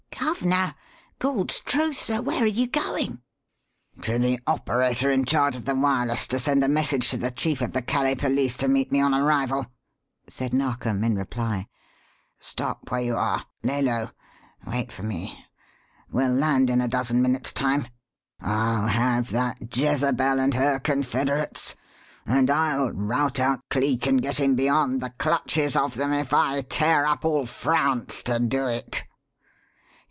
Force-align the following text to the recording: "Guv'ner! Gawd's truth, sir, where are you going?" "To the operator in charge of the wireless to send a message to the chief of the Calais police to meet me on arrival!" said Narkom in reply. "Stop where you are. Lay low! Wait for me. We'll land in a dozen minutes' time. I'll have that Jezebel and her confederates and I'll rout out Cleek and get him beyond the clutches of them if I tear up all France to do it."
"Guv'ner! 0.21 0.75
Gawd's 1.17 1.59
truth, 1.61 1.97
sir, 1.97 2.21
where 2.21 2.43
are 2.43 2.45
you 2.45 2.67
going?" 2.67 3.21
"To 4.03 4.19
the 4.19 4.39
operator 4.45 5.09
in 5.09 5.25
charge 5.25 5.55
of 5.55 5.65
the 5.65 5.73
wireless 5.73 6.27
to 6.27 6.37
send 6.37 6.63
a 6.63 6.67
message 6.67 7.09
to 7.09 7.17
the 7.17 7.31
chief 7.31 7.59
of 7.59 7.73
the 7.73 7.81
Calais 7.81 8.13
police 8.15 8.55
to 8.57 8.67
meet 8.67 8.91
me 8.91 9.01
on 9.01 9.15
arrival!" 9.15 9.65
said 10.27 10.53
Narkom 10.53 11.03
in 11.03 11.15
reply. 11.15 11.67
"Stop 12.39 12.91
where 12.91 13.01
you 13.01 13.15
are. 13.17 13.43
Lay 13.63 13.81
low! 13.81 14.11
Wait 14.65 14.91
for 14.91 15.01
me. 15.01 15.43
We'll 16.11 16.31
land 16.31 16.69
in 16.69 16.81
a 16.81 16.87
dozen 16.87 17.19
minutes' 17.23 17.51
time. 17.51 17.87
I'll 18.39 18.87
have 18.87 19.31
that 19.31 19.75
Jezebel 19.75 20.39
and 20.39 20.53
her 20.53 20.77
confederates 20.79 21.75
and 22.27 22.49
I'll 22.51 22.91
rout 22.91 23.39
out 23.39 23.61
Cleek 23.71 24.05
and 24.05 24.21
get 24.21 24.39
him 24.39 24.53
beyond 24.55 25.01
the 25.01 25.09
clutches 25.17 25.75
of 25.75 25.95
them 25.95 26.13
if 26.13 26.31
I 26.31 26.61
tear 26.61 27.07
up 27.07 27.25
all 27.25 27.47
France 27.47 28.21
to 28.23 28.39
do 28.39 28.67
it." 28.67 29.03